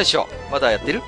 [0.00, 1.02] 大将、まだやってる？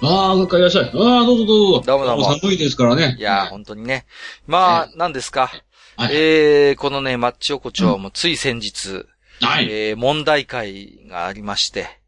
[0.00, 0.84] ああ、どっかいらっしゃい。
[0.84, 1.80] ああ、どうぞどうぞ。
[1.84, 2.38] どうもどうも。
[2.38, 3.16] 寒いですからね。
[3.18, 4.06] いやー、本当にね。
[4.46, 5.50] まあ、何ですか？
[5.96, 6.14] はい。
[6.14, 9.06] えー、このね、マッチ横丁もつい先日、
[9.40, 9.64] はい。
[9.64, 11.98] えー、問題会がありまして、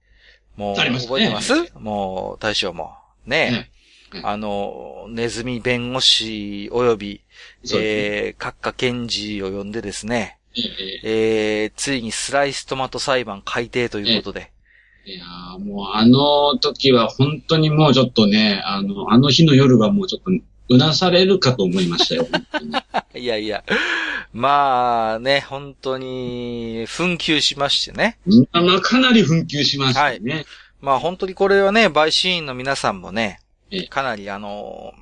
[0.55, 0.97] もう、ね。
[1.01, 1.53] 覚えてます？
[1.81, 2.93] もう、大将も。
[3.27, 3.69] ね。
[4.13, 7.21] ねあの、ネズミ弁護士及び、
[7.75, 10.61] えー、閣下検事を呼んでですね、え
[11.03, 11.65] え。
[11.65, 14.53] えー、ついにスライストマト裁判改定ということで、
[15.07, 20.31] いやーもうあの時は本当にもうちょっとね、あの、あの日の夜はもうちょっと、
[20.71, 22.27] うなされるかと思いましたよ。
[23.15, 23.63] いやいや、
[24.33, 28.19] まあね、本当に、紛糾しましてね。
[28.25, 30.47] まあまあかなり紛糾しましたよね。
[30.81, 34.93] まあ本当にこれはね、陪審員の皆さんもねええ、かなりあの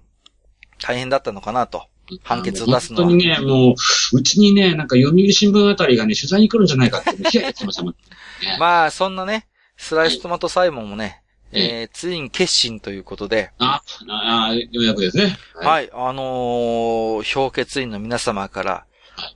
[0.81, 1.87] 大変だったのかなと。
[2.25, 7.95] 判決を出すのは本当にね、もう、うちにね、なんか読売新聞あたりがね、取材に来るんじゃないかって、ヒヤヒヤしてましたもん。
[8.59, 15.37] まあそんなね、スライストマト裁判もね、えー、ついに決心ということで、あ、ああ、ようやくですね。
[15.55, 18.85] はい、あのー評決員の皆様から、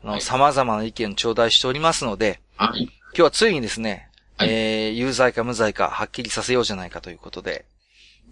[0.02, 2.84] あの、様々な意見を頂戴しておりますので、はい。
[2.84, 4.48] 今日はついにですね、はい。
[4.50, 7.66] えー、有罪か無罪かはっきりさせようじゃないかということで、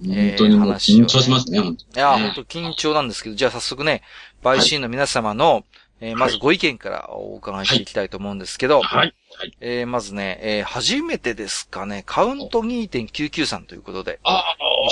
[0.02, 1.62] 本当に緊張しますね、い
[1.98, 4.02] や、ね本当緊張なんですけど、じゃあ早速ね、
[4.42, 5.64] 陪審員の皆様の、
[6.00, 9.14] えーまずご意見からお伺いしていきたいと思うんですけど、はい。
[9.38, 9.56] はい。
[9.60, 14.42] えーまずね、えー初めてですかね、カウント2.993ということで、あ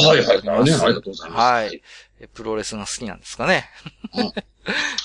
[0.03, 0.43] あ、はい、はい。
[0.43, 1.41] ね、ありがとうございます。
[1.43, 1.83] はい。
[2.21, 3.69] えープロレスが好きなんですかね。
[4.17, 4.33] うん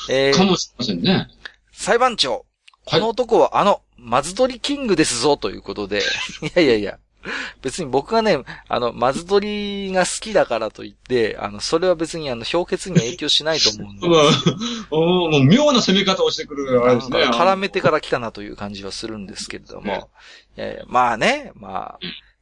[0.14, 1.28] えーかもしれませんね。
[1.72, 2.46] 裁判長、
[2.86, 6.02] この男はあの、マズドリキングですぞということで、
[6.44, 7.00] いやいやいや、
[7.62, 14.08] 別に僕がね、あの、マズドリが好きだからといって、あの、それは別にあの、評決には影響しないと思うんで。
[14.10, 14.20] まあ、
[14.92, 17.24] おーもう妙な攻め方をしてくる、あれですね。
[17.26, 20.10] 絡めてから来たなという感じはするんですけれども。
[20.58, 22.00] いやいやまあね、まあ、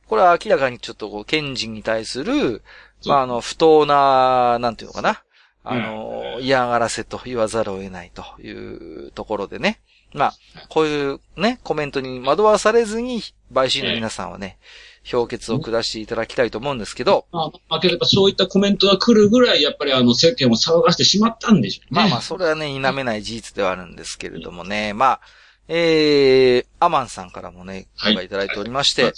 [0.07, 2.61] これは明らかにちょっとこう、検事に対する、
[3.05, 5.21] まああの、不当な、なんていうのかな。
[5.67, 9.79] あの、嫌がらせと言わざるを得ないというところでね。
[10.13, 10.33] まあ、
[10.69, 13.21] こういうね、コメントに惑わされずに、
[13.53, 14.57] 陪審の皆さんはね、
[15.03, 22.01] 評決を下していただきたいと思うんですけど、まあ、まあ、けどやっぱそういったコメントが来るぐらい、やっぱりあの、世間を騒がしてしまったんでしょうね。
[22.01, 24.93] まあまあ、それはね、否めない事実ではあるんですけれどもね。
[24.93, 25.19] まあ、
[25.67, 29.13] えー、アマンさんからもね、はいごいただいておりまして、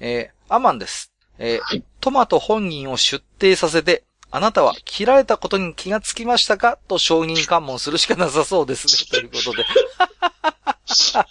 [0.00, 1.12] えー、アマンです。
[1.38, 6.78] えーはいトマト本人を出廷させて、あなたは切られたことに気がつきましたか？
[6.88, 8.92] と証人喚問するしかなさそうですね。
[9.10, 9.64] ということで。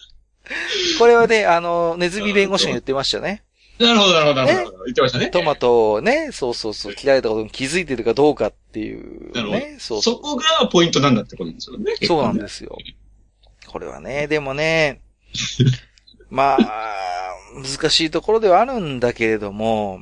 [1.00, 3.44] これはね、あの、ネズミ弁護士が言ってましたね。
[3.80, 4.84] なるほど、なるほど、なるほど。
[4.85, 5.28] 言ってましたね。
[5.30, 9.75] トマトをね、そうそうそう、切られたことに気づいてるかどうかっていうなるほどね。
[9.79, 11.94] そうそうそこがポイントなんだってことですよね。
[12.03, 12.75] そうなんですよ。
[13.68, 15.02] これはね、でもね、
[16.31, 20.00] まあ、難しいところではあるんだけれども、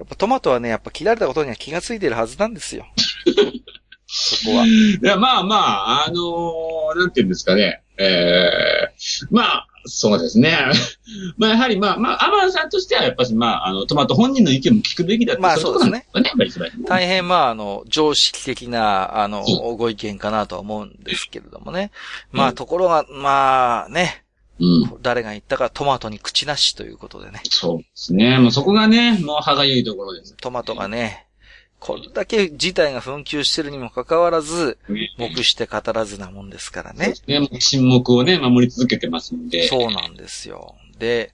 [0.00, 2.86] やっぱトマトはね、やっぱ切られたことには気がついてるはずなんですよ。
[4.08, 4.66] そこは。
[4.66, 7.82] いや、まあまあ、あのーなんていうんですかね。
[7.98, 8.94] ええ
[9.30, 10.56] まあ、そうですね。
[11.36, 16.06] まあ、やはりまあ、まあ、アマンさんとしては、やっぱりまあ、あの、トマト本人の意見も聞くべきだってまあいとこなんね。
[16.86, 21.90] 大変まあ、あの、常識的な、あの、ご意見かなとは思うんですけれどもね。
[22.32, 24.29] まあ、ところが、まあね、うん。
[25.02, 27.40] 誰が言ったかトマトに口なしということでね。
[27.44, 28.38] そうですね。
[28.38, 30.36] もうそこがね、もう歯がゆいところです。
[30.36, 31.26] トマトがね、
[31.78, 34.78] これだけ事態が紛糾してるにもかかわらず、
[35.18, 37.14] 目して語らずなもんですからね。
[37.26, 39.66] ね、沈黙をね、守り続けてますんで。
[39.66, 40.74] そうなんですよ。
[40.98, 41.32] で、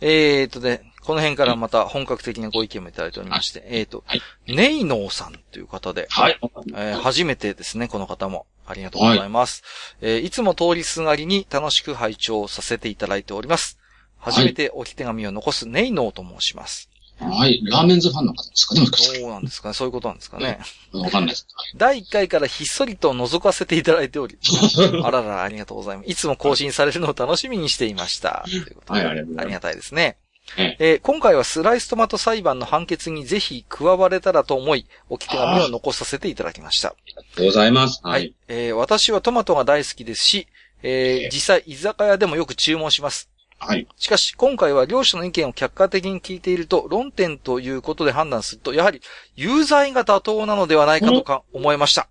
[0.00, 6.38] えーとね、この辺からまた本格的なご意見もいただいておりまして、えーと、はいネイノーさんという方で、はい。
[6.74, 8.44] えー初めてですね、この方も。
[8.66, 9.62] ありがとうございます。
[10.02, 13.78] えーいつも通りすがりに楽しく拝聴させていただいております。
[14.18, 16.90] 初めて置き手紙を残すネイノーと申します。
[17.20, 17.58] はい。
[17.64, 19.20] ラーメンズファンの方ですかねもしかして。
[19.20, 19.74] そうなんですかね。
[19.74, 20.58] そういうことなんですかね。
[20.92, 21.46] わかんないです。
[21.74, 24.36] 第1回からひっそりと覗かせていただいており、
[25.02, 26.10] あらら、ありがとうございます。
[26.10, 28.44] いつも更新されるのを楽しみにしていました。
[28.44, 30.18] ということではいありがとうございますありがたいですね。
[30.56, 36.88] ええー今回はスライストマト裁判の判決にぜひ加われたらと思い、置き手紙を残させていただきました。
[36.88, 38.00] ありがとうございます。
[38.02, 38.34] ははいい。。
[38.48, 40.48] えー私はトマトが大好きですし、
[40.82, 43.28] えー、実際居酒屋でもよく注文します。
[43.60, 43.88] はい。
[43.96, 49.02] しかし、今回は両者の意見を客観的に聞いていると、論点ということで判断すると、やはり、
[49.34, 52.08] 有罪が妥当なのではないかとか思いました。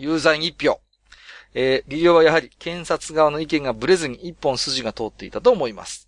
[0.00, 0.80] 有罪に一票。
[1.54, 6.07] えー理由はやはり、検察側の意見がブレずに一本筋が通っていたと思います。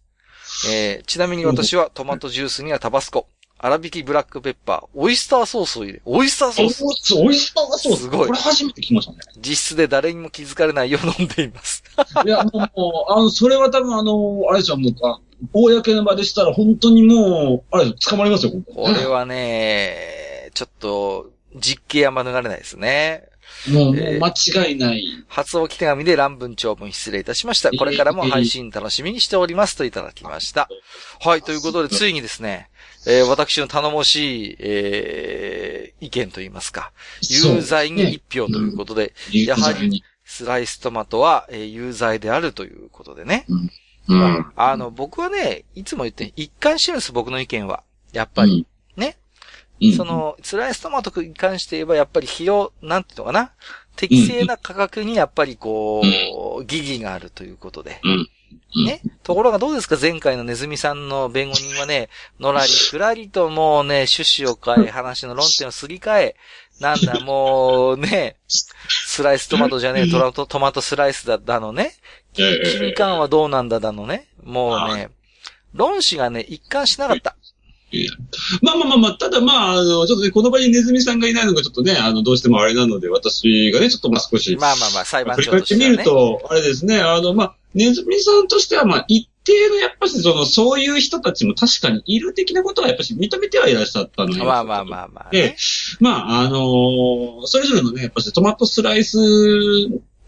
[0.69, 3.27] えーちなみに私はトマトジュースにはタバスコ、
[3.59, 6.83] 粗挽きブラックペッパー、オイスターソースを入れ、オイスターソース
[7.15, 8.03] オイスターソース。
[8.03, 9.19] すごいこれ初めて聞きましたね。
[9.37, 11.85] 実質で誰にも気づかれないよう飲んでいます。
[12.25, 15.21] いや、もう、あの、それは多分あの、あれですよ、もう、あ
[15.53, 23.30] 公の場でしたら本当にもう、あれ捕まりますよ、これはね、ちょっと、実刑は免れないですね。
[23.69, 25.05] もう、もうえー間違いない。
[25.29, 27.71] 初置き手紙で乱文長文失礼いたしました。
[27.71, 30.69] これからも配信楽しみにしておりますといただきました。
[31.21, 32.71] はい、ということで、ついにですね、
[33.07, 36.93] えー私の頼もしい、えー意見といいますか、
[37.29, 43.47] 有罪に一票ということで、やはりり、スライストマトは、えー有罪であるということでね。
[44.09, 44.47] うん。
[44.57, 47.83] あの、僕はね、いつも言って、一貫してるんです、僕の意見は。
[48.13, 48.67] やっぱり。
[49.97, 53.53] その、スライストマトに関して言えば、やっぱり費用、なんていうのかな？
[53.97, 56.03] 適正な価格にやっぱりこ
[56.61, 58.01] う、疑義があるということで。
[58.87, 59.01] ね？
[59.23, 59.97] ところがどうですか？
[60.01, 66.37] 前回のネズミさんの弁護人はね、のらりくらりともうね、趣旨を変え、話の論点をすり替え、
[66.81, 71.95] なんだ、 もうね、スライストマトじゃねえ、トラトトマトスライスだ、だのね？
[72.39, 74.29] ええ金管はどうなんだだのね？
[74.43, 75.11] もうね、
[75.75, 77.37] 論旨がね、一貫しなかった。
[78.63, 94.45] まあまあまあまあ、ただまあ、あの、ちょっとね、この場にネズミさんがいないのがちょっとね、あの、どうしてもあれなので、私がね、ちょっとまあ少し、まあまあまあ、裁判振り長返ってみるとあれですね、あの、まあ、ネズミさんとしては、まあ、一定の、やっぱし、その、そういう人たちも確かにいる的なことは、やっぱし認めてはいらっしゃったのよ。
[94.45, 95.57] まあまあまあまあ、でね。、
[96.01, 99.19] まあ、あのーそれぞれのね、やっぱしトマトスライス、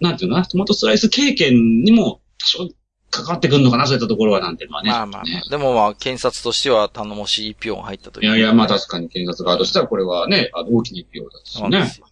[0.00, 2.68] なんていうのかな、トマトスライス経験にも多少
[3.12, 4.90] 関わってくるのかな、そういったところは、なんていうのはね。
[4.90, 5.50] まあまあまねあ。
[5.50, 8.26] でもまあ、検察としては頼もしい一票が入ったという。
[8.26, 12.00] いやいや、まあ確かに検察側としては、これはね、あの大きな一票だしねそうなんです。
[12.00, 12.06] よ。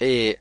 [0.00, 0.38] えー、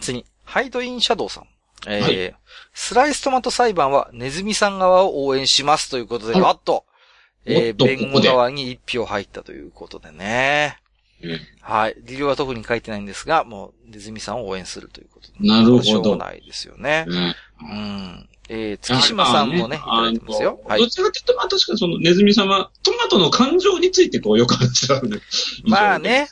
[0.00, 1.48] 次、ハイドインシャドウさん。
[1.86, 2.34] えーはい
[2.76, 6.84] スライストマト裁判はネズミさん側を応援しますということで、あらあっと、
[7.44, 10.78] えー弁護側に一票入ったということでね。
[11.22, 11.96] うんはい。
[12.04, 15.48] 理由は特に書いてないんですが、もう、ネズミさんを応援するということで。
[15.48, 17.06] なるほどしょうがないですよね。
[17.06, 18.28] ねうん。
[18.48, 20.60] えー、月島さんもね、いただいてますよ。
[20.66, 20.88] はいど。
[20.88, 25.18] ちらかというと、まあ確かにそのネズミさんは、トマトの感情についてこう、よく話してあるね。
[25.64, 26.28] まあね、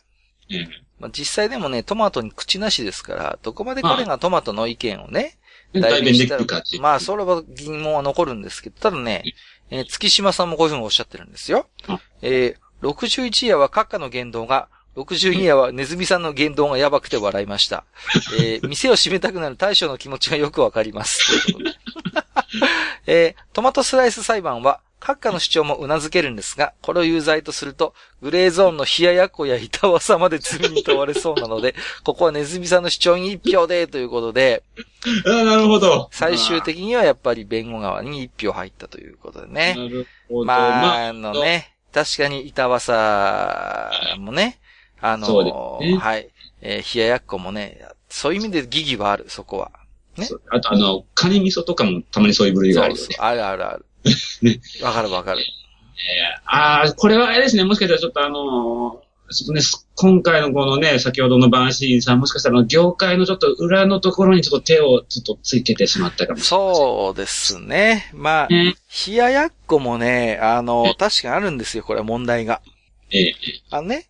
[0.50, 0.69] ええ。
[1.03, 5.37] まあ、実際でもね、トマトに口なしですから、どこまで彼がトマトの意見をね、
[5.73, 6.79] 代弁できるかって。
[6.79, 9.25] まあ、それは疑問は残るんですけど、ただね、
[9.70, 11.99] えー月島さんもこういうふうにおっしゃってるんですよあ。
[12.20, 17.85] えー、61夜は閣下の言動が、62夜はネズミさんの言動がやばくて笑いました。
[18.39, 21.43] えー、店を閉めたくなる大将の気持ちがよくわかります。
[21.43, 21.77] ということで
[23.06, 31.75] えー、トマトスライス裁判は、閣下の主張も頷けるんですが、これを有罪とすると、グレーゾーンの冷ややっこや板わさまで罪に問われそうなので、
[32.05, 34.62] ここはネズミさんの主張に一票で、ということで、
[35.27, 36.09] ああ、なるほど。
[36.12, 39.75] 最終的にはやっぱり弁護側に一票入ったということでね。
[39.77, 40.44] なるほど。
[40.44, 44.61] まあ、まあ、あのね、確かに板わさもね、
[45.03, 49.71] あのねはい、えー冷ややっこもね、そういう意味で疑義はある、そこは。
[50.17, 53.17] ねそうあとあの、カニ味噌とかもたまにそういう部類があるよね。
[53.19, 53.87] あるあるある。
[54.43, 55.41] ねわかるわかる。
[55.41, 55.44] えー
[56.47, 66.75] ああ、これはあれですね、もしかしたらちょっとあのーちょっとね、す今回のこのね、先ほどのバンシーンさん、もしかしたらあの業界のちょっと裏のところにちょっと手をちょっとつけてしまったかもしれない。
[66.75, 68.11] そうですね。
[68.13, 68.75] まあ、ね。
[69.06, 72.61] 冷ややっこもね、あの、確かにあるんですよ、これは問題が。
[73.11, 73.35] ええ
[73.71, 74.09] あのね、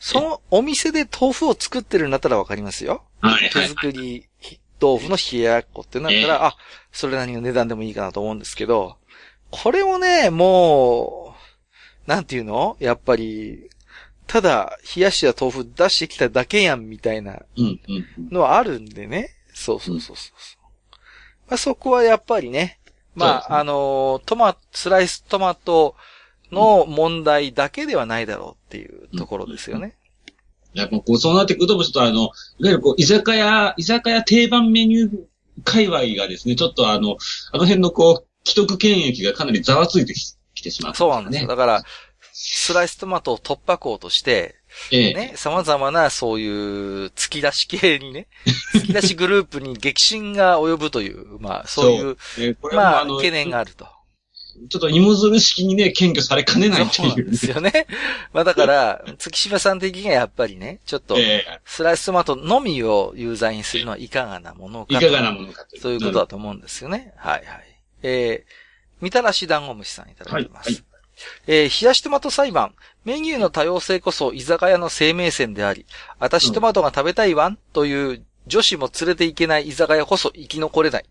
[0.00, 3.04] そのお店で豆腐を作ってるんだったらわかりますよ。
[3.20, 3.68] 手はいはい。
[3.68, 4.26] 作り
[4.80, 6.56] 豆腐の冷ややっこってなったら、あ、
[6.90, 8.96] それなりの値段でもいいかなと思うんですけど、
[9.50, 11.34] これをね、も
[12.06, 12.78] う、なんていうの？
[12.80, 13.68] やっぱり、
[14.26, 17.42] ただ、冷やした豆腐出してきただけやん、みたいな。
[18.30, 19.36] のはあるんでね。
[19.52, 20.96] そうそうそうそうそう。
[21.48, 22.78] まあ、そこはやっぱりね、
[23.14, 25.94] まあ、ねあの、トマ、スライストマト
[26.52, 29.96] の問題だけではないだろうっていうところですよね。
[30.74, 32.30] やっぱこう、そうなってくると、ちょっとあの、いわ
[32.62, 35.10] ゆるこう、居酒屋、居酒屋定番メニュー
[35.64, 37.16] 界隈がですね、ちょっとあの、
[37.52, 41.42] あの辺のこう、既得権益がかなりざわついてききてしまう、そうなんですよ。
[41.42, 41.48] ね。
[41.48, 41.82] だから、
[42.32, 44.56] スライストマトを突破口として、
[44.92, 45.14] ええ。
[45.14, 48.28] ね、様々なそういう突き出し系にね、
[48.74, 53.88] 突き出しグループに激震が及ぶという、まあそういう、えーまあ懸念があると。
[54.68, 57.86] ちょっと芋づる式にね、謙虚されかねないってそうなんいう、ですよね。
[58.32, 65.80] まあだから、月島さん的にはやっぱりね、ちょっと、えスライストマトのみを有罪にするのはいかがなものかいかがなものかと。
[65.80, 67.12] そういうことだと思うんですよね。
[67.16, 67.64] はいはい。
[68.02, 68.52] えー、
[69.00, 70.66] みたらし団子虫さんいただいてます。
[70.66, 70.84] はいはい
[71.46, 72.74] えー、冷やしトマト裁判。
[73.04, 75.86] メニューの多様性こそ居酒屋の生命線であり、
[76.18, 81.04] 私トマトが食べたいわんという女子も連れていけない居酒屋こそ生き残れない。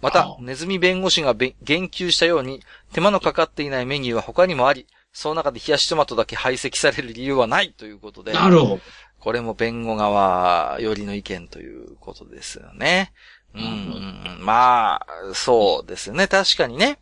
[0.00, 8.32] またあ、ネズミ弁護士がべ言及したように、手間のかかっていないメニューは他にもあり、その中で冷やしトマトだけ排斥される理由はないということで。
[8.32, 8.80] なるほど。
[9.18, 13.12] これも弁護側よりの意見ということですよね。
[13.54, 16.28] うん、まあ、そうですね。
[16.28, 16.98] 確かにね。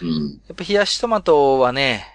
[0.00, 0.40] うん。
[0.46, 2.06] やっぱ冷やしトマトはね、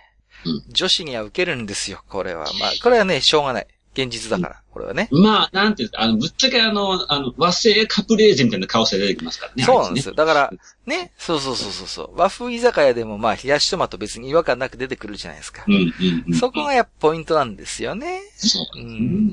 [0.46, 2.46] うん女子には受けるんですよ、これは。
[2.60, 3.68] まあ、これはね、しょうがない。
[3.94, 5.10] 現実だから、これはね。
[5.12, 9.64] まあ、なんていうんですか、あの、ぶっちゃけあの、あの、和製カプレーゼみたいな顔して出てきますからね。
[9.64, 9.66] よ。
[9.66, 10.14] そうなんですよ。
[10.16, 10.54] だから、
[10.86, 12.12] ね、そうそうそうそうそう。
[12.16, 15.66] 和風居酒屋でもまあ、冷やしトマト別に違和感なく出てくるじゃないですか。
[15.68, 16.34] うん、うん、うん。
[16.36, 18.22] そこがやっぱポイントなんですよね。
[18.38, 18.94] そううですね。
[18.94, 19.32] ん。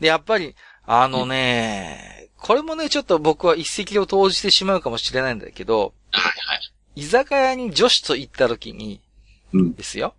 [0.00, 0.54] で、やっぱり、
[0.86, 6.72] あのね、これもね、ちょっと僕は一石を投じてしまうかもしれないんだけど、はい、はい。
[6.96, 9.00] 居酒屋に女子と行った時に、
[9.54, 9.74] うん。
[9.74, 10.14] ですよ。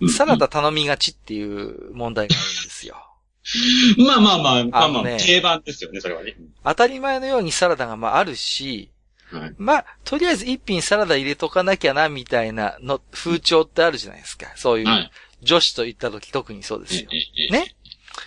[0.00, 2.96] うんサラダ頼みがちっていう問題があるんですよ。
[3.98, 6.34] まあまあまあ、まあまあ、定番ですよね、それはね。
[6.64, 8.90] 当たり前のようにサラダがまああるし、
[9.30, 9.54] はい。
[9.58, 14.52] まあ、とりあえず一品サラダ入れとかなきゃな、みたいなの、風潮ってあるじゃないですか。
[14.56, 15.10] そういう、はい。
[15.42, 17.10] 女子と行った時特にそうですよ。
[17.50, 17.74] ね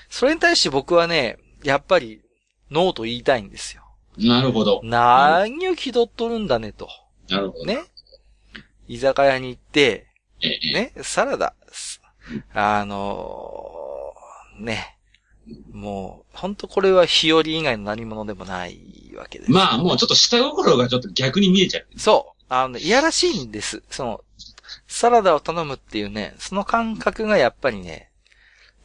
[0.10, 2.22] それに対して僕はね、やっぱり、
[2.70, 3.84] ノーと言いたいんですよ。
[4.18, 4.82] なるほど。
[4.84, 6.90] 何を気取っとるんだねと。
[7.30, 7.66] なるほど。
[7.66, 7.80] ね。
[8.88, 10.08] 居酒屋に行って、
[10.74, 12.02] ね、サラダ、す
[12.54, 14.97] あのーね、
[15.72, 18.80] もう、本当これは日和以外の何者でもない
[19.16, 19.52] わけです。
[19.52, 21.88] まあ、もうちょっと下心がちょっと逆に見えちゃう。
[21.98, 22.44] そう。
[22.50, 23.84] あのね、いやらしいんです。
[23.90, 24.22] その、
[24.88, 28.10] サラダを頼むっていうね、その感覚がやっぱりね、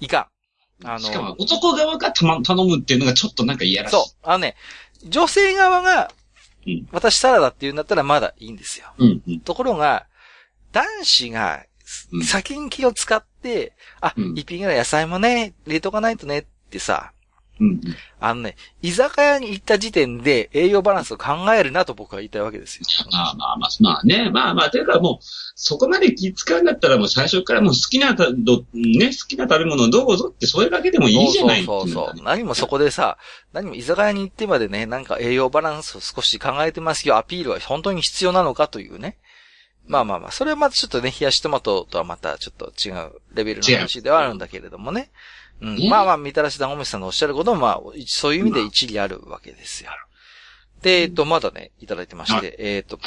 [0.01, 0.29] いか
[0.83, 0.87] ん。
[0.87, 3.97] あの、しかも、男側がたま頼むっていうのがちょっとなんか嫌らしい。
[3.97, 4.15] そう。
[4.23, 4.57] あのね、
[5.09, 6.13] 女性側が
[6.67, 8.87] うん、私サラダって言うんだったらまだいいんですよ。
[8.99, 9.05] う。
[9.05, 9.41] うん、うん。
[9.41, 10.07] ところが、
[10.73, 11.65] 男子が
[12.13, 17.13] うん先に気を使って、あ、うん一品ぐらい野菜もね、入れとかないとねってさ、
[17.61, 17.81] うん、うん。
[18.19, 22.85] あのね、居酒屋に行った時点で栄養バランスを考えるなと僕は言いたいわけですよ。
[23.13, 24.31] まあまあまあ、まあね。
[24.31, 25.25] まあまあ、というかもう、
[25.55, 32.25] そこまで気使うんだったらもう最初からもう好きなた、ど、ね、好きな食べ物をどうぞってそれだけでもいいじゃないそうそうそうっていそう。
[32.25, 33.19] 何もそこでさ、
[33.53, 39.19] 何も居酒屋に行ってまでね、なんか栄養バランスを少し考えてますよ、アピールは本当に必要なのかというね。
[39.87, 45.01] まあまあまあ、それはまたちょっとね、冷やしトマトとはまたちょっと違うレベルの話ではあるんだけれどもね。
[45.01, 45.09] うん。
[45.63, 49.91] ねまあまあ、みたらし団子虫さんのおっしゃることも、まあ、そういう意味で一理あるわけですよ。
[50.83, 52.99] で、えっと、まだね、いただいてまして、はえっと、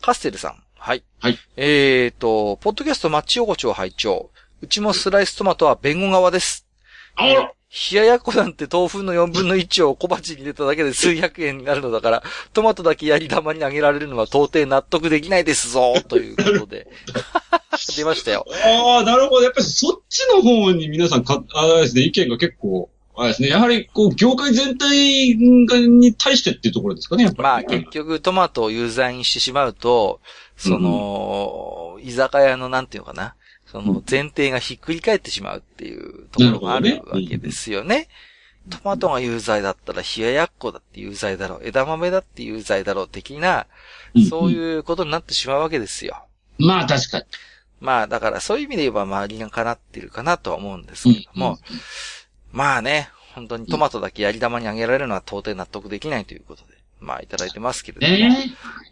[0.00, 0.62] カステルさん。
[0.76, 1.02] はい。
[1.20, 1.38] はい。
[1.56, 6.66] えっと、ポッドキャストマッチ横丁拝聴うちもスライストマトは弁護側です。
[7.14, 12.22] あら冷ややっこなんて豆腐の4分の1を小鉢に入れただけで数百円になるのだから、
[12.54, 16.86] トマトだけやり玉にあげられるのは到底納得できないですぞ、ということで。
[17.96, 18.46] 出ましたよ。
[18.64, 19.42] ああ、なるほど。
[19.42, 23.48] やっぱりそっちの方に皆さんか、あれですね、意見が結構、あれですね。
[23.48, 30.20] やはり、こう、業界全体がに対してっていうところですかね、やっぱり、まあ結局トマトを有罪にしてしまうと、
[30.56, 33.34] その、居酒屋のなんていうのかな。
[33.70, 38.08] その前提がひっくり返ってしまうっていうところがあるわけですよね。
[38.70, 41.60] トマトが有罪だったら冷ややっこだって有罪だろう。
[41.64, 43.66] 枝豆だって有罪だろう的な、
[44.28, 46.24] そうういうことになってしまうわけですよ。
[46.58, 46.66] ん。
[46.66, 47.24] まあ確かに。
[47.80, 51.58] まあだからそういう意味で言えば周りが叶ってるかなとは思うんですけれども、
[52.52, 58.50] まあね、本当にトマトだけやり玉にあげられるのは到底納得できないということで、まあいただいてますけれども、ね。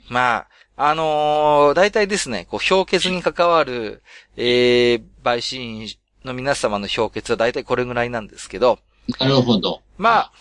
[0.08, 0.46] ま
[0.76, 4.02] あ、あのー大体ですね、こう、評決に関わる、
[4.36, 5.88] えー、陪審員
[6.25, 8.78] の皆様の評決は大体これぐらいなんですけど、
[9.20, 9.82] なるほど。
[9.98, 10.32] まあ、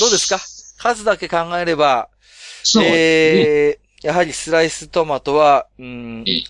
[0.00, 0.38] どうですか？
[0.82, 2.08] 数だけ考えれば、
[2.64, 2.84] そう。
[2.84, 6.44] えー、やはりスライストマトは、うんええ、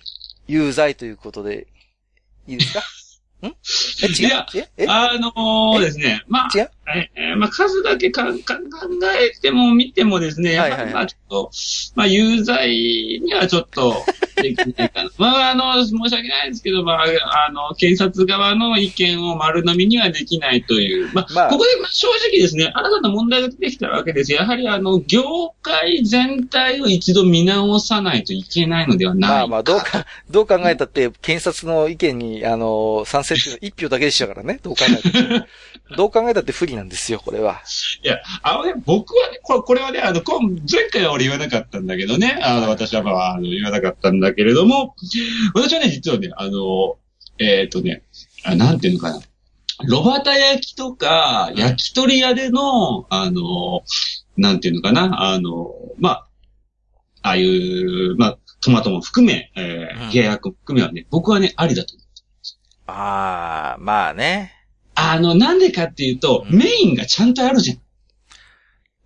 [0.49, 1.66] 有罪ということで、
[2.49, 2.80] いいですか？
[3.47, 3.47] ん？
[3.47, 4.87] え、違いうやええ？
[4.88, 6.71] あのーですね、まあ、違う？
[6.95, 8.62] ええまあ、数だけかんか考
[9.21, 11.51] えても見てもですね、やはいはいはりまあちょっと、
[11.95, 13.95] まあ有罪にはちょっと
[14.37, 15.11] できないかな。
[15.17, 17.05] まああの、申し訳ないですけど、まあ
[17.49, 21.11] あの、検察側の意見を丸飲みにはできないという。
[21.12, 24.33] まあ、まあここで正直ですね、新たな問題が出てきたわけです。
[24.33, 29.37] やはりあの、業界全体を一度見直さないといけないのではないか。
[29.37, 35.47] まあまあ、どうか、どう考えたって、検察の意見に、あの、賛成っていうのは一票だけでしたからね、どう考えたって。
[35.96, 37.61] どう考えたって不利なんですよ、これは。
[38.02, 44.94] いや、あのね、僕はね、これこれはね、あの、今前回は俺言わなかったんだけどね、あの、私はまあ、あの、言わなかったんだけれども、
[45.54, 46.96] 私はね、実はね、あの、
[47.38, 48.02] えっ、とね、
[48.44, 49.20] あなんていうのかな。
[49.84, 53.82] ロバタ焼きとか、焼き鳥屋での、あの、
[54.37, 56.28] なんていうのかな、あの、まあ、
[57.22, 62.06] ああいう、まあ、トマトも含め、えうんー、冷ややっこも含めはね、僕はね、ありだと思う。
[62.87, 64.52] ああ、まあね。
[64.94, 67.78] あの、なんでかっていうと、うんメインがちゃんとあるじゃん。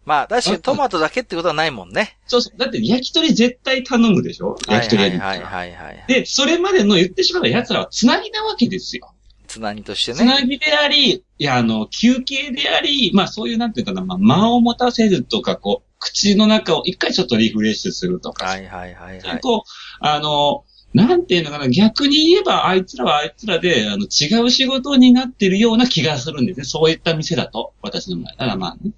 [0.05, 2.17] まあ、確かにトマトだけってことはないもんね。
[2.27, 2.59] そうそう。
[2.59, 4.57] だって焼き鳥絶対頼むでしょ？
[4.69, 5.19] 焼き鳥屋に。
[5.19, 6.05] はいはいはいはい。
[6.07, 9.13] で、それまでの言ってしまえば奴らはつなぎなわけですよ。
[9.49, 10.47] つなぎとしてつなね。
[10.47, 19.41] ぎであり、いや、あの、休憩であり、まあそういうなんていうかな、まあ間を持たせるとか、こう、口の中を一回ちょっとリフレッシュするとか、はいはいはいはい。
[19.41, 20.65] こう、あの、
[20.97, 26.65] なんていうのかな、逆に言えば、あいつらはあいつらで、あの、違う仕事になってるような気がするんですね。
[26.65, 28.33] そういった店だと、私の場合。
[28.33, 28.93] だからまあね、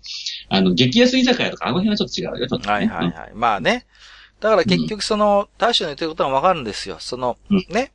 [0.49, 2.73] あの、激安居酒屋とか、あの辺はちょっと違うよ、ちょっと、ね。
[2.73, 3.33] はいはいはい。
[3.35, 3.85] まあね。
[4.39, 6.99] だから結局その、大将の言ってることはわかるんですよ。
[7.01, 7.91] そのうん、ね。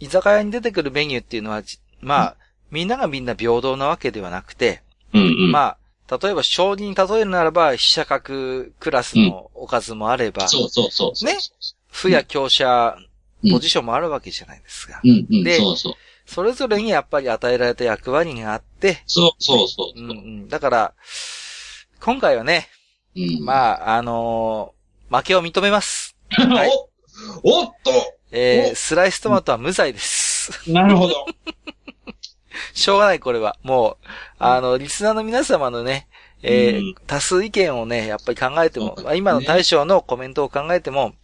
[0.00, 2.36] 居酒屋に出てくるメニューっていうのは、じまあ、
[2.70, 4.82] みんながみんな平等なわけではなくて、
[5.14, 5.50] うんうん。
[5.50, 5.76] ま
[6.08, 11.24] あ、例えば将棋に例えるならば、飛車角クラスのおかずもあれば、そうそうそう。
[11.24, 11.38] ね
[11.92, 13.09] 歩や強者うん
[13.50, 15.00] ポジションもあるわけじゃないですか。
[15.02, 15.44] うんうん。
[15.44, 15.94] でそうそう。
[16.26, 20.48] それぞれにやっぱり与えられた役割があって、そうそうそううんうん。
[20.48, 20.94] だから、
[22.00, 22.68] 今回はね、
[23.16, 23.44] うん。
[23.44, 24.80] まあ、あのー
[25.16, 26.16] 負けを認めます。
[26.30, 26.70] はい
[27.42, 27.90] おおっと
[28.30, 30.70] えー、おスライストマトは無罪です。
[30.70, 31.26] なるほど。
[32.74, 33.56] しょうがない、これは。
[33.62, 34.06] もう、
[34.38, 36.06] あの、リスナーの皆様のね、
[36.42, 41.14] えーうん多数意見をね、やっぱり考えても、そうまあ今の大将のコメントを考えても、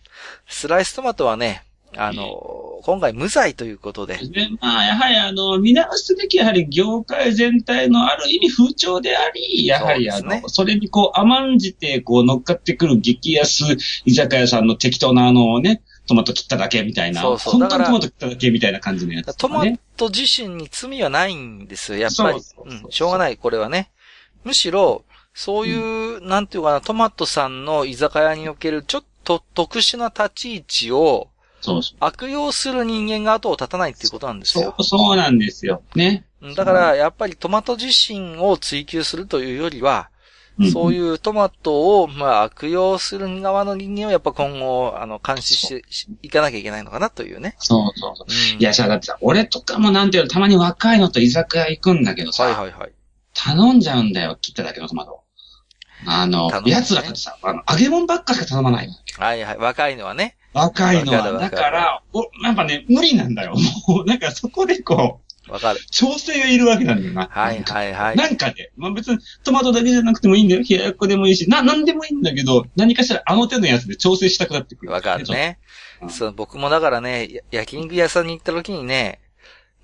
[0.49, 1.66] スライストマトはね、
[1.97, 10.41] あの、今回無罪ということで、で、まあ、やはり、あの、見直すべき、やはり、業界全体のある意味風潮であり、やはり、あそうですね。
[10.43, 17.59] の、それにこう、甘んじて、こう、乗っかってくる激安居酒屋さんの適当な、あのね、トマト切っただけみたいな、そうそう。
[17.59, 19.65] 本当にトマト切っただけみたいな感じのやつとトマ。
[19.97, 22.41] ト自身に罪はないんですよ、やっぱり。
[22.41, 22.85] そうそうそう。
[22.85, 23.91] うん、しょうがない、これはね。
[24.45, 31.29] むしろ、そういう、なんていうかな、トマトさんの居酒屋におけるちょっと特殊な立ち位置を
[31.67, 31.97] そうそう。
[32.01, 34.75] 悪用する人間が後を絶たないっていうことなんですよ。
[34.79, 35.83] そう、そうなんですよ。
[35.97, 36.25] ね。
[36.41, 40.11] うんだから、やっぱりトマト自身を追求するというよりは、
[40.73, 47.49] そうういうトマトを、まあ、悪用する側の人間をやっぱ今後、あの、監視してしいかなきゃいけないのかなというね。
[47.51, 47.53] ん。
[47.59, 48.27] そうそうそう。
[48.55, 52.93] うんいや、さ、だってさ、俺とかもなんていうの、たまに若いのと居酒屋行くんだけどさ、はいはいはい。
[53.35, 55.27] 頼んじゃうんだよ、切っただけのトマト。
[56.05, 58.89] あのね奴らってさ、あの、揚げ物ばっかしか頼まない。
[59.19, 59.59] はいはい。
[59.59, 60.37] 若いのはね。
[60.53, 61.33] 若いのは。
[61.33, 63.55] だから、お、やっぱね、無理なんだよ。
[63.89, 65.81] もう、なんかそこでこう、わかる。
[65.91, 67.29] 調整がいるわけなんだよな。
[67.31, 68.17] はいはいはい。
[68.17, 70.63] なんかね、まあ別にトマトだけじゃなくてもいいんだよ。
[70.69, 74.93] 冷ややっこでもいいし、な、なんでもいいんだけど、何かしらあの手のやつで調整したくなってくる。
[74.93, 75.25] わかる。
[75.25, 75.59] ね。
[76.03, 79.21] うんそう、僕もだからね、や焼肉屋さんに行った時にね、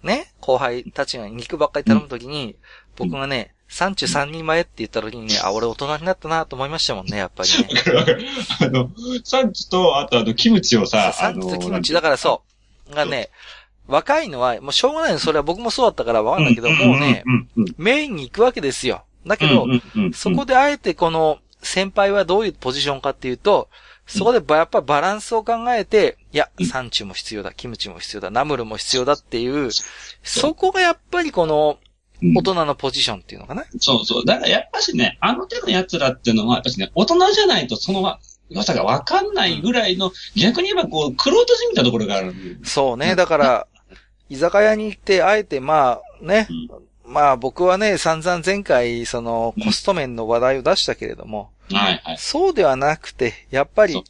[0.02, 2.56] ね、後輩たちが肉ばっかり頼む時に、
[2.96, 7.68] 僕がね、三中三人前って言った時にね、あ、俺大人になったなと思いましたもんね、やっぱりね。
[7.74, 8.26] わかるわかる。
[8.60, 8.90] あの、
[9.24, 12.42] サンチと、あとあの、キムチをさ、サンチとキムチ、だからそ
[12.90, 12.94] う。
[12.94, 13.30] がね、
[13.86, 17.24] 若いのは、もうしょうがないの、それは僕もそうだったからわかんないけど、もうね、
[17.78, 19.04] メインに行くわけですよ。
[19.26, 19.66] だけど
[20.12, 23.70] そこであえてこの先輩はどういうポジションかっていうと、
[24.06, 29.70] そこでばやっぱバランスを考えて、いや、サンチュも必要だ、キムチも必要だ、ナムルも必要だっていう、
[30.22, 31.91] そこがやっぱりこのうん
[32.36, 33.64] 大人のポジションっていうのかな？
[33.78, 34.24] そうそう。
[34.24, 42.34] だからやっぱしね、あの手の奴らっていうのは、やっぱしね、大人じゃないとその良さがわかんないぐらいの、逆に言えばこう、黒人じみたところがある。
[42.64, 43.16] そうね。
[43.16, 43.66] だから、
[44.28, 46.48] 居酒屋に行って、あえてまあね、
[47.04, 52.18] まあ僕はね、散々前回、そのコスト面の話題を出したけれども、はいはい。
[52.18, 54.02] そうではなくて、やっぱり、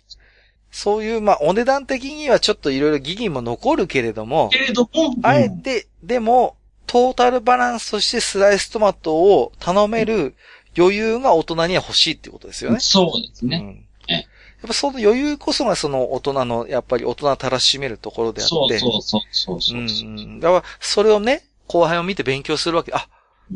[0.71, 6.57] そういう、まあ、お値段的にはちょっといろいろ疑義も残るけれどもけ、れども、あえうんて、でも、
[6.93, 10.35] トータルバランスとしてスライストマトを頼める
[10.77, 12.81] 余裕が大人には欲しいってことですよね。
[12.81, 13.57] そうですね。
[13.57, 18.49] うんええやっぱその余裕こそがその大人の、やっぱり大人たらしめるところであって。
[18.49, 19.83] そうそうそうそうそうう。
[19.83, 20.41] んうん。
[20.41, 22.93] だから、それをね、後輩を見て勉強するわけ。
[22.95, 23.09] あ、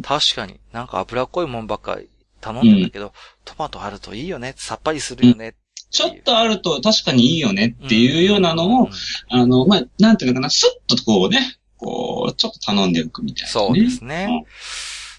[0.02, 2.08] 確かになんか脂っこいもんばっかり
[2.40, 3.12] 頼んでんだけど、
[3.44, 4.54] トマトあるといいよね。
[4.56, 5.54] さっぱりするよね。
[5.90, 8.90] ちょっとあると確かにいいよねっていうようなのを、ん
[9.28, 13.52] あの、まあ、なんていうのかな、スッとこうね、こう、ちょっと頼んでおくみたいな、ね。
[13.52, 14.26] そうですね。
[14.28, 14.46] うん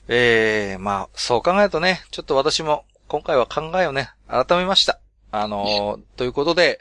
[0.10, 5.00] ええまあ、そう考えるとね、ちょっと私も今回は考えをね、改めました。
[5.32, 6.80] あのーということで、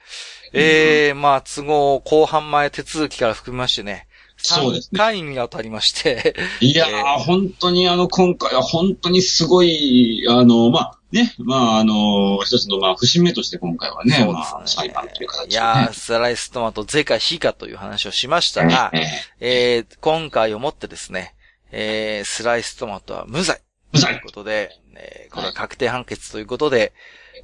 [0.53, 4.06] ええまあ、都合後半前手続きから含めましてね、3
[4.37, 4.99] そうですね。
[4.99, 15.29] 回にわたりまして、いやー、え本当にあの、今回は本当にすごい、あの、まあ、ね、まあ、あの、一つの、まあ、節目として今回はね、そうまあ、裁判という。
[15.29, 15.53] 形で、ね。
[15.53, 18.99] いやー、スライストマト、是か非かという話をしましたが、え
[19.41, 21.35] ええー今回をもってですね、
[21.71, 23.61] えースライストマトは無罪。
[23.93, 26.93] 無罪ということで、えーこれは確定判決ということで、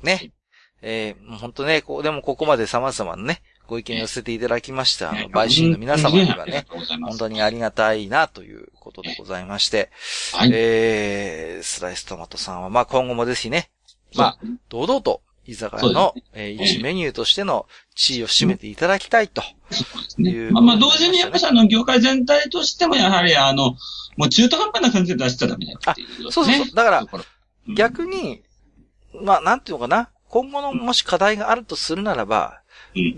[0.02, 0.32] ね、
[0.82, 3.42] えー本当ね、こう、でもここまで様々なね、
[3.72, 6.66] ご意見寄せていただきました、あの、陪審の皆様にはね、、
[7.00, 9.90] 本当にありがたいなということでございまして、
[10.34, 10.50] はい。
[10.52, 13.70] えー、スライストマトさんは、まあ今後もぜひね、
[14.14, 19.42] まあ、堂々と、居酒屋の、えー一メニューとしての地位を占めていただきたいと。
[19.70, 19.86] そ
[20.18, 23.70] うでまあ、まあ、同時にやっぱりあの、業界全体としてもやはりあの、
[24.18, 26.30] もう中途半端な感じで出しちゃダメだっていうね。
[26.30, 26.74] そうそうそう。
[26.74, 27.06] だから、
[27.74, 28.42] 逆に、
[29.24, 30.10] まあ、なんていうのかな。
[30.28, 32.61] 今後のもし課題があるとするならば、うん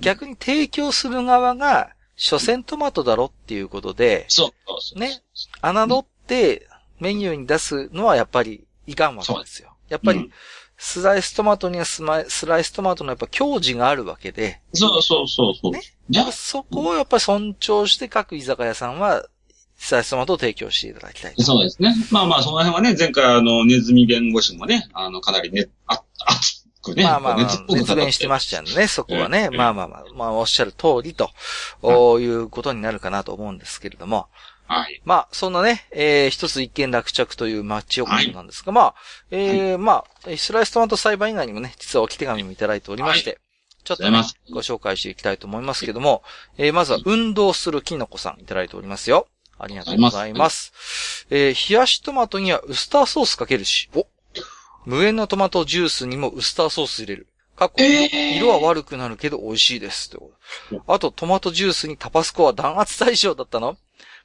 [0.00, 4.98] 逆に提供する側が、所詮トマトだろっていうことで、そうそうそう。
[5.00, 5.22] ね、
[5.62, 6.68] 侮って
[7.00, 9.76] メニューに出すのはやっぱりいかんわけですよ。
[9.88, 10.30] やっぱりうん、
[10.76, 15.72] スライストマトにはスマスライストマトのやっぱ矜持があるわけで、そうそうそうそう。
[15.72, 19.26] ねじゃあそこをやっぱり尊重して各居酒屋さんは、
[19.76, 21.42] スライストマトを提供していただきたいと。
[21.42, 21.94] そうですね。
[22.10, 29.48] まあまあ、その辺はね、前回あの、ネズミ弁護士もね、あの、かなりね、あ、熱くね、まあまあまあ熱弁してましたよね、そこはね。
[29.50, 31.30] うんまあまあまあ、まあおっしゃる通りと、
[31.82, 34.28] おいうことになるかなと思うんですけれども。
[34.66, 35.02] はい。
[35.04, 38.94] まあ、そんなね、えー、一つ一見落着というマッチオコなんですが、まあ、
[39.30, 43.40] えー、まあ、スライストマト裁判以外にもね、実は置き手紙もいただいておりまして、
[43.84, 46.22] ちょっとねご紹介していきたいと思いますけども、
[46.56, 49.28] えー、まずは運動するキノコさんいただいておりますよ。
[49.58, 51.26] ありがとうございます。
[51.30, 54.06] えー、冷やしトマトにはウスターソースかけるし、お
[54.84, 57.26] 無塩のトマトジュースにもウスターソース入れる。
[57.56, 60.10] かっこえー色は悪くなるけど美味しいです。
[60.86, 63.76] あと、トマトジュースにタバスコは弾圧対象だったの？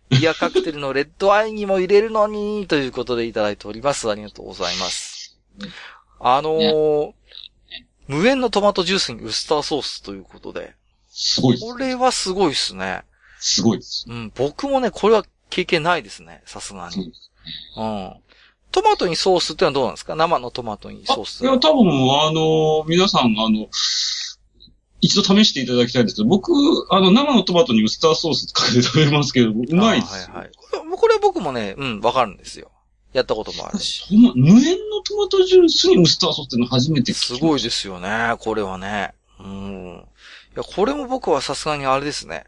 [0.10, 4.10] ビアカクテルのレッドアイにも入れるのに、ということでいただいております。
[4.10, 5.40] ありがとうございます。
[6.20, 7.14] あのー
[8.08, 10.74] 無塩のトマトジュースにウスターソースということで、
[11.12, 11.60] すごい。
[11.60, 13.04] これはすごいっすね。
[13.38, 14.08] すごいです。
[14.10, 16.42] うん、僕もね、これは経験ないですね。
[16.48, 17.14] さすがに。
[17.78, 18.14] うん。
[18.72, 20.16] トマトにソースってのはどうなんですか？
[20.16, 21.42] 生のトマトにソース。
[21.42, 21.88] いや、多分、
[22.22, 23.68] あの、皆さん、あの、
[25.02, 26.52] 一度試していただきたいんですけど、僕、
[26.92, 30.52] あの、生のトマトにウスターソースかけて食べますけど、うまいですはいはい。
[30.98, 32.70] これ僕もね、うん、わかるんですよ。
[33.14, 34.06] やったこともあるし。
[34.12, 34.56] 無塩
[34.90, 39.14] のトマトジュースにウスターソースっての初めてすごいですよね、これはね。
[39.40, 40.06] うん。
[40.54, 42.44] いや、これも僕はさすがにあれですね。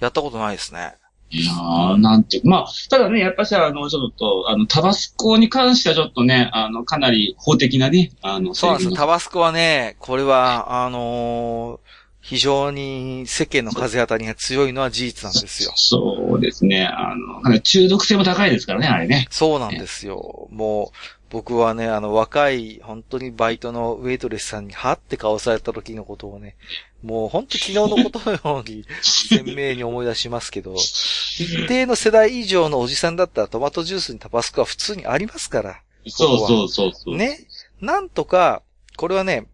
[0.00, 0.96] やったことないですね。
[1.30, 15.72] いやー、なんていう、まあ、ただね、やっぱしあの、ちょっと、あの、タバスコに関してはちょっとね、あの、かなり法的なね、あの、そうなんですタバスコはね、これは、あのー非常に世間の風当たりが強いのは事実なんですよ。
[15.76, 19.26] そうですね、あの、中毒性も高いですからね、あれね。
[19.28, 20.48] そうなんですよ。
[20.50, 20.96] もう、
[21.28, 26.56] 僕はね、あの、若い、本当にバイトのウェイトレスさんに、はって顔された時のことをね、
[27.02, 35.80] もう本当昨日のことのように、鮮明に思い出しますけど、一定の世代以上のおじさんだったらトマトジュースにタバスコは普通にありますから。
[36.06, 37.16] そうそうそうそう。
[37.18, 37.46] ね。
[37.82, 38.62] なんとか、
[38.96, 39.46] これはね、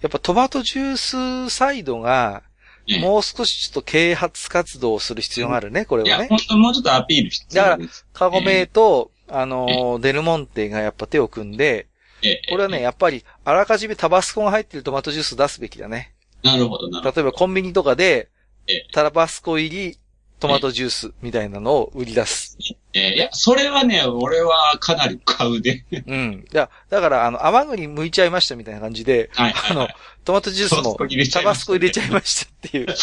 [0.00, 2.42] やっぱトマトジュースサイドが、
[2.90, 6.28] ええもう少しちょっと啓発活動をする必要があるね、これいや、はね。
[6.30, 8.06] 本当もうちょっとアピール必要です。
[8.14, 11.86] カゴメと、あのー、デルモンテがやっぱ手を組んで、
[12.22, 16.14] ええこれはね、やっぱり、あらかじめタバスコが入ってるトマトジュース出すべきだね。
[16.42, 18.30] なるほど、なるほ例えばコンビニとかで
[18.66, 19.98] ええ、タバスコ入り
[20.40, 22.56] トマトジュースみたいなのを売り出す。
[22.92, 23.00] ど。
[23.00, 25.84] ええいや、それはね、俺はかなり買うで。
[26.06, 26.46] うん。
[26.52, 29.54] いや、だから、あの、甘栗剥いちゃいましたみたいな感じで、はい。
[29.70, 29.88] あの、
[30.24, 32.86] トマトジュースもタバスコ入れちゃいましたスコ入れちゃいましたっていう。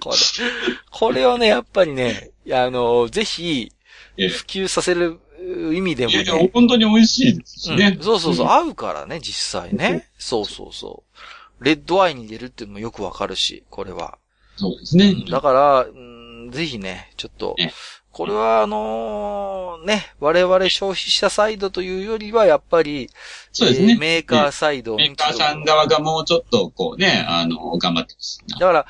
[0.00, 0.16] これ、
[0.90, 3.72] これをね、やっぱりね、あの、ぜひ、
[4.16, 5.20] ええ普及させる
[5.72, 7.96] 意味でもいやいやね、本当に美味しいですしね。
[7.96, 10.08] うんそうそうそう、合うからね、実際ね。
[10.18, 11.04] そうそうそ
[11.60, 11.64] う。
[11.64, 14.18] レッドアイに入れるっていうのもよくわかるし、これは。
[14.56, 15.14] そうですね。
[15.30, 16.09] だから、うん
[16.50, 17.72] ぜひね、ちょっとええ、
[18.12, 23.08] これはあのーね、我々消費者サイドというよりは、やっぱり、
[23.52, 28.42] そうですねえーメーカーサイドメーカーさん側がもうちょっと、こうね、あの、頑張ってます。
[28.48, 28.86] だから、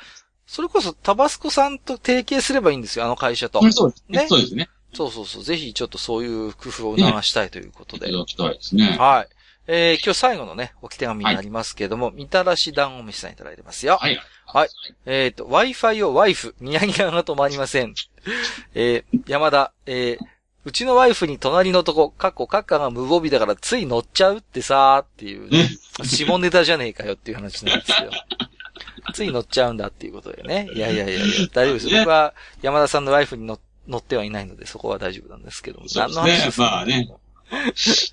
[0.47, 3.61] それこそタバスコさんと提携すればいいんですよ、あの会社と。
[3.71, 4.19] そうですね。
[4.23, 4.69] ねそうですね。
[4.93, 5.43] そうそうそう。
[5.43, 8.09] ぜひちょっとそういう工夫を促したいということで。
[8.09, 8.97] いただきたいですね。
[8.99, 9.40] はい。
[9.67, 13.97] えー、今日最後のね、置き手紙になりますけれども、みたらし団子飯さんいただいてますよ。
[13.97, 14.19] はい。
[14.45, 14.69] はい。
[15.05, 17.93] えっ、と、Wi-Fi をワイフ、ニヤニヤが止まりません。
[18.73, 20.25] えー、山田、えー、
[20.63, 25.69] うちのワイフに隣のとこ、かっこカッカが無防備だからつい乗っちゃうってさーっていうね、
[26.03, 28.11] 下ネタじゃねえかよっていう話なんですよ。
[29.13, 30.69] つい乗っちゃうんだっていうことでね。
[30.73, 31.89] いやいやいやいや、大丈夫です。
[31.89, 35.89] 僕は山田さんのワイフに乗乗ってはいないので、そこは大丈夫なんですけども。
[35.89, 36.63] そうですね何の話ですか？
[36.63, 37.07] まあね。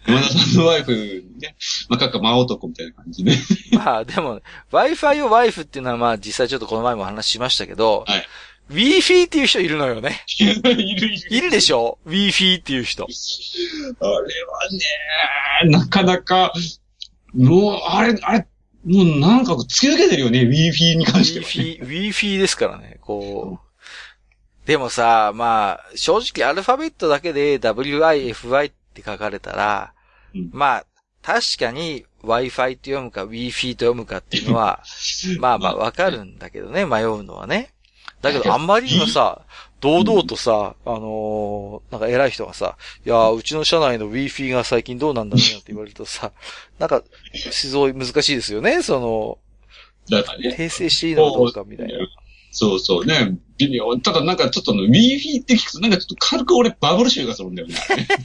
[0.07, 0.93] 山田さんのワイフ、
[1.39, 1.55] ね、
[1.89, 3.33] まあ、かっか真男みたいな感じで。
[3.73, 4.41] まあでも、
[4.73, 8.27] Wi-Fi をワイフっていうのはまあ実際ちょっとこの前も話しましたけど、はい
[8.71, 10.25] Wi-Fi っていう人いるのよね。
[10.39, 11.11] いるいる。
[11.31, 13.05] いるでしょ ?Wi-Fi っていう人。
[13.05, 14.21] あれは
[15.65, 16.53] ね、なかなか、
[17.35, 18.47] もう、あれ、あれ、
[18.85, 21.79] もうなんか突き抜けてるよね、Wi-Fi に関しては、ね。
[21.81, 23.69] Wi-Fi、Wi-Fi ですからね、こう。
[24.67, 29.95] でもさ、まあ、正直アルファベットだけで WIFI って書かれたら、
[30.35, 30.87] うんまあ、
[31.23, 34.83] 確かに Wi-Fi と読むか Wi-Fi と読むかっていうのは、
[35.39, 37.73] まあまあわかるんだけどね、迷うのはね。
[38.23, 39.43] だけどあんまりにもさ、
[39.81, 46.33] 堂々とさ、あのーなんか偉い人がさ、いやー、うちの社内の Wi-Fi が最近どうなんだろうなって言われるとさ、
[46.79, 49.39] なんか、すごい難しいですよね、その、
[50.39, 50.51] ね。
[50.51, 51.99] 訂正していいのかどうかみたいな。
[52.51, 53.37] そうそうね。
[53.59, 53.97] 微妙。
[53.99, 57.75] ただなんかちょっとの Wi-Fi って聞くとなんかちょっと軽く俺バブル臭がするんだよね。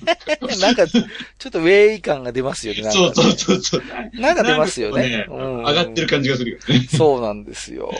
[0.62, 1.02] なんか、ちょ
[1.48, 2.84] っとウェイ感が出ますよね。
[2.92, 3.84] そうそうそうそう。
[4.14, 5.10] なんか出ますよね。
[5.10, 6.88] なんかこううん上がってる感じがするよね。
[6.96, 7.92] そうなんですよ。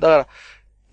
[0.00, 0.28] だから、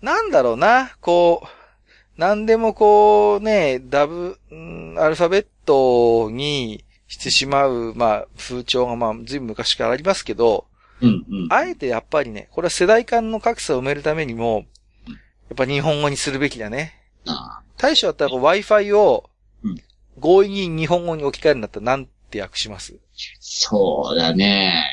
[0.02, 10.66] なんだろうな、こう、なんでもこうね、ダブ、んアルファベットにしてしまう、まあ、風潮がまあ、ずいぶん昔からありますけど、
[11.00, 11.52] うんうん。
[11.52, 14.64] あえてやっぱりね、これは世代間の格差を埋めるためにも、
[15.08, 15.14] や
[15.54, 16.94] っぱ日本語にするべきだね。
[17.26, 19.28] あ大将だったら Wi-Fi を
[19.62, 19.76] うん、
[20.20, 22.94] 強引に日本語に置き換えるんだったらなんて訳します？
[23.40, 24.84] そうだね。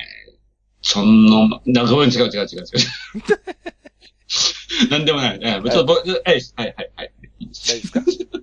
[0.82, 2.66] そんの、な、ごめん、違う違う違う違う。
[4.90, 5.40] なんでもない。
[5.42, 7.12] えちょっと僕、はい、はい、はい、はい。
[7.40, 8.40] 大丈夫ですか？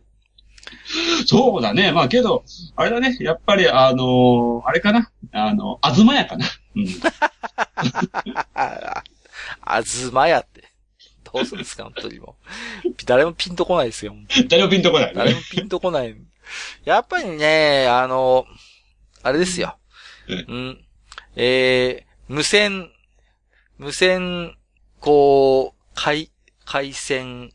[1.26, 1.92] そうだね。
[1.92, 2.44] まあけど、
[2.76, 3.16] あれだね。
[3.20, 5.10] やっぱり、あのーあれかな。
[5.32, 6.46] あの、あずまやかな。
[6.74, 6.86] うん。
[8.54, 9.04] あ、
[9.62, 10.64] あずまやって。
[11.32, 12.36] どうするんですか、本当にも
[12.84, 12.90] う。
[13.04, 14.14] 誰もピンとこないですよ。
[14.48, 15.14] 誰もピンとこない、ね。
[15.14, 16.16] 誰もピンとこない。
[16.84, 18.46] やっぱりね、あの、
[19.22, 19.76] あれですよ。
[20.28, 20.84] うんうん。
[21.36, 22.90] えー、無線、
[23.76, 24.56] 無線、
[25.00, 26.30] こう、回、
[26.64, 27.52] 回線、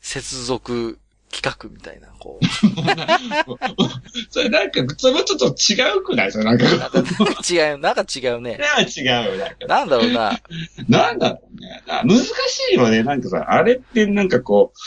[0.00, 0.98] 接続
[1.32, 2.44] 企画みたいな、こう。
[4.30, 6.32] それなんか、それもちょっと違うくない？
[6.32, 6.64] それなんか。
[6.64, 7.14] なんかなんか
[7.48, 8.58] 違う、なんか違うね。
[8.96, 9.38] 違う。
[9.38, 10.40] なんかなんだろうな。
[10.88, 11.82] なんだろうね。
[11.86, 12.24] な難し
[12.72, 13.02] いよね。
[13.02, 14.78] なんかさ、あれってなんかこう、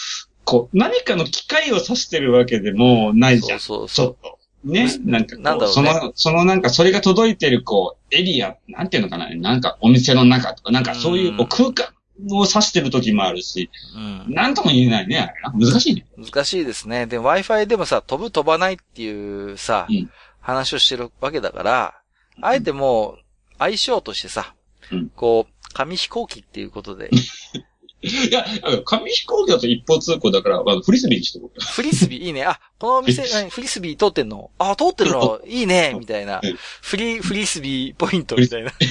[0.45, 3.59] こう、何かの機械を指してるわけでもないじゃ。
[3.59, 4.07] そうんそうちそう。
[4.07, 4.39] ょっと。
[4.63, 4.89] ね？
[5.05, 9.29] なんかなんだろうねその、そのなんか、それが届いてる、こう、エリア、なんていうのかな？
[9.35, 11.93] なんか、お店の中とか、なんかそういう、こう、空間
[12.31, 14.33] を指してる時もあるし、うん。
[14.33, 15.53] なんとも言えないね、あれな。
[15.67, 16.05] 難しいね。
[16.17, 17.05] 難しいですね。
[17.05, 20.09] で、Wi-Fi でもさ、飛ぶ飛ばないっていうさ、うん
[20.41, 22.01] 話をしてるわけだから、
[22.41, 23.19] あえてもう、
[23.59, 24.55] 相性としてさ、
[24.91, 27.09] うんこう、紙飛行機っていうことで、
[28.01, 28.45] いや、
[28.85, 31.61] 紙飛行機だと一方通行だから、まあ、フリスビーにしておこう。
[31.61, 32.45] フリスビーいいね。
[32.45, 34.49] あ、このお店、何フリスビー通ってんの？
[34.57, 35.41] あ、通ってるの？
[35.45, 36.55] いいねみたいなうん。
[36.81, 38.71] フリ、フリスビーポイントみたいな。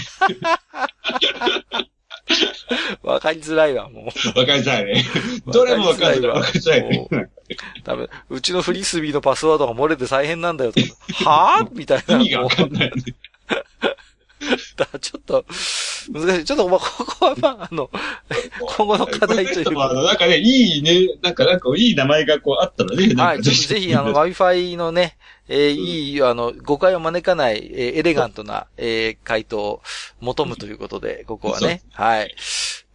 [3.03, 4.38] わかりづらいわ、もう。
[4.38, 5.05] わかりづらいね。
[5.47, 6.37] どれもわかりづらい。
[6.37, 7.09] わかりづらいね。
[7.85, 11.31] 多分、うちのフリスビーのパスワードが漏れて大変なんだよとか。
[11.31, 11.71] はぁ？
[11.73, 12.17] みたいな。
[12.17, 12.93] 意味がわかんない。
[14.77, 15.45] だちょっと、
[16.13, 16.45] 難しい。
[16.45, 17.91] ちょっと、まあ、ここは、まあ、あの、
[18.77, 19.93] 今後の課題というか。
[19.95, 23.15] なんかね、いいね、なんか、なんか、いい名前がこうあったらね。
[23.15, 25.17] はい、ちょっとぜひ、あの、Wi-Fi のね、
[25.49, 29.83] えーいい、あの、誤解を招かない、えーエレガントな、えー回答を
[30.21, 31.83] 求むということで、ここはね。
[31.93, 32.35] はい。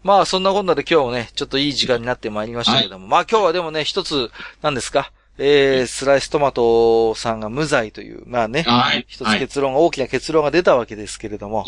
[0.04, 4.30] まあ、そんなこんなで今日もね、ちょっといい時間になってまいりましたけども、まあ今日はでもね、一つ、
[4.62, 5.12] 何ですか？
[5.38, 9.06] えー、スライストマトさんが無罪という、まあね、はい。
[9.08, 11.65] 一つ結論が、大きな結論が出たわけですけれども、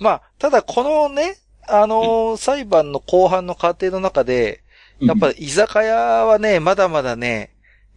[0.00, 1.36] まあ、ただこのね、
[1.68, 4.62] あのー裁判の後半の過程の中で、
[5.00, 7.50] やっぱり居酒屋はね、まだまだね、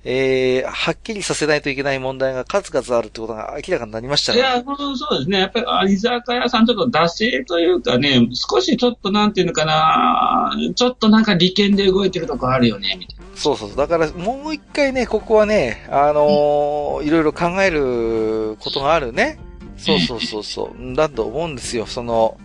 [0.08, 4.38] えー、はっきりさせないといけない問題が数々あるってことが明らかになりましたね。
[4.38, 5.40] いや、そうそうですね。
[5.40, 13.25] やっぱり、あ居酒屋さんちょっと惰性というかね、少しちょっとなんていうのかな、ちょっとなんか利権で動いてるとこあるよね、みたいな。
[13.36, 13.76] そうそう。
[13.76, 19.38] だからもう一回ね、ここはね、あのーいろいろ考えることがあるね。
[19.78, 20.96] そうそうそうそう。
[20.96, 21.86] だと思うんですよ。
[21.86, 22.38] その、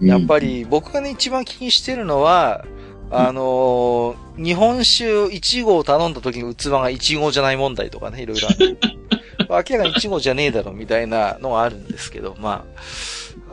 [0.00, 2.64] やっぱり僕がね、一番気にしてるのは、
[3.10, 8.78] あのー日本酒1号を頼んだ時に器が1号じゃない問題とかね、いろいろある。
[9.50, 12.78] 明らかに1号じゃねえだろ、みたいなのがあるんですけど、まあ。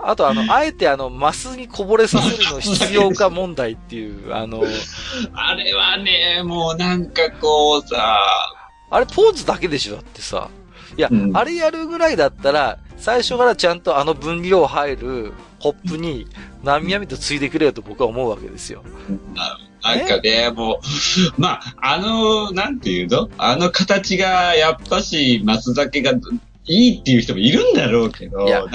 [0.08, 4.64] あと、あの、 あえてあの、マスにこぼれさせるの必要か問題っていう、 あの、
[5.34, 8.20] あれはね、もうなんかこうさ、
[8.92, 10.50] あれポーズだけでしょだってさ。
[10.98, 16.28] いや、うんあれやるぐらいだったら、最初からちゃんとあの分量入るコップに、
[16.64, 18.84] なみやみとついでくれよと僕は思うわけですよ。
[19.84, 20.80] なんかね、もう、
[21.38, 23.30] まあ、あの、なんていうの？
[23.38, 26.20] あの形が、やっぱし、松茸が
[26.68, 28.66] いいっていう人もいるんだろうけど、いや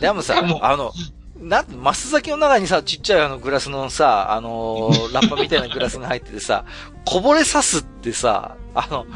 [0.00, 0.92] でもさ、もうあの、
[1.40, 6.64] なん、マス酒の中にさ、ちっちゃいあのグラスのさ、あのー ラッパみたいなグラスが入っててさ、
[7.06, 9.06] こぼれさすってさ、あの、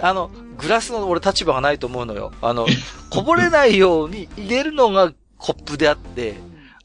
[0.00, 2.32] あの、グラスの俺立場がないと思うのよ。
[2.42, 2.66] あの、
[3.08, 6.34] こぼれないように入れるのがコップであって、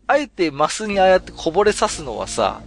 [0.07, 2.61] あえてマスにああやってこぼれさすのはさ、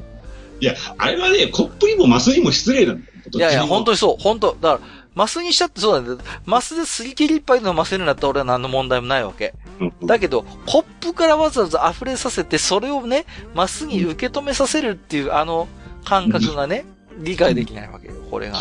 [0.60, 3.12] いや、あれはね、コップにもマスにも失礼なんだよ。
[3.32, 3.94] いやいや、本当に。
[3.94, 4.80] にそう、本当だから、
[5.18, 6.18] マスにしたってそうなんだよ。
[6.46, 9.52] マスですり切り一杯飲ませるんだったら俺は何の問題もないわけ。
[9.80, 15.66] うんだけど、コップからわざわざ溢れさせて、それをね、マスに受け止めさせるっていう、あの
[16.04, 16.84] 感覚がね、
[17.18, 18.58] 理解できないわけよ、これが。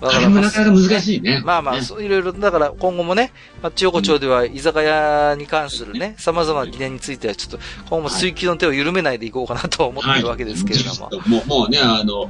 [0.00, 1.42] なかなか難しいね。
[1.44, 3.32] まあまあ、ねそういろいろ、だから今後もね、
[3.62, 11.06] まあ、千代子町では居酒屋に関するね、様々な疑念についてはちょっと、今後も追求の手を緩めないでいこうかなと思ってるわけですけれども。
[11.06, 12.28] はいもう、もうね、あの、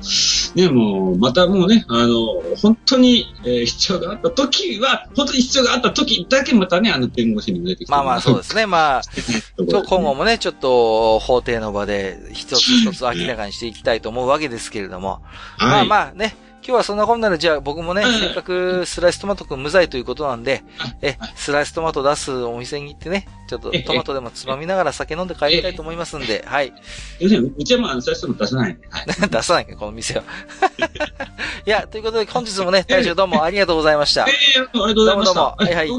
[0.55, 2.17] ね、もう、またもうね、あの、
[2.57, 7.93] 本当に、えー必要があった時は、本当に必要があった時だけまたね、あの、弁護士にも出てきて。
[7.93, 8.67] まあまあそうですすね。
[8.67, 9.03] まあ、
[9.59, 15.21] 今日今後もね、ちょっと法廷の場で一つ一つ明らかにしていきたいと思うわけですけれども。
[15.59, 15.87] まあはい。
[15.87, 20.65] まあね、今日はそんなこんなで、じゃあ僕もね、うんせっかくスライストマト君無罪ということなんで、
[21.01, 26.73] え、スライストマト出すお店に行ってね、ちょっとトマトでもつまみながら酒飲んで帰りたいと思いますんで、はい。
[27.21, 28.89] 要するにうちはまあ、最初も出さないんで。
[28.91, 29.07] はい。
[29.31, 30.25] 出さないか、この店は。
[31.65, 34.27] いや、ということで本日もね、大将どうもありがとうございました。
[34.29, 35.35] ええありがとうございました。
[35.35, 35.91] どうもどうもはいはい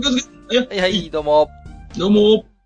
[0.70, 1.50] はいはい、どうも。
[1.98, 2.57] どうも。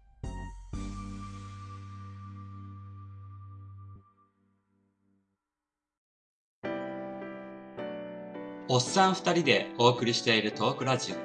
[8.73, 11.15] おっさん二人でお送りしているトークラジオ、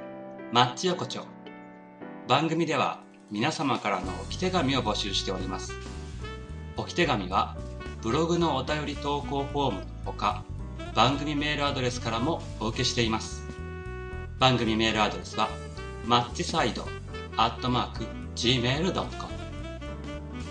[0.52, 1.22] マッチ横丁。
[2.26, 5.72] 番組では皆様からの置き手紙を募集しております。
[6.76, 7.56] 置き手紙は
[8.02, 10.42] ブログのお便り投稿フォームのほか、
[10.96, 13.44] 番組メールアドレスからもお受けしています。
[14.40, 15.48] 番組メールアドレスは、
[16.04, 16.84] マッチサイド
[17.36, 19.06] アットマーク gmail.com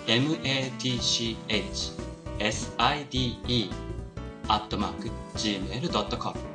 [0.08, 1.36] matchside
[4.48, 6.55] アットマーク gmail.com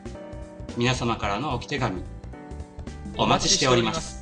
[0.77, 2.01] 皆様からの置き手紙
[3.17, 4.20] お待ちしております。